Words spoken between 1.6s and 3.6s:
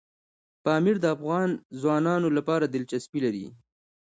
ځوانانو لپاره دلچسپي لري.